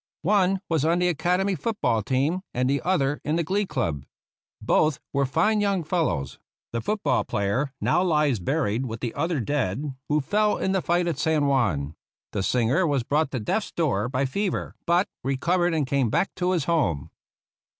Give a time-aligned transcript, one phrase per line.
[0.23, 4.03] One was on the Academy foot ball team and the other in the glee club.
[4.59, 6.39] Both were fine young fellows.
[6.73, 10.81] The foot ball player now lies buried with the other dead who fell in the
[10.81, 11.93] fight at San Juan.
[12.31, 16.53] The singer was brought to death's door by fever, but recovered and came back to
[16.53, 17.11] his home.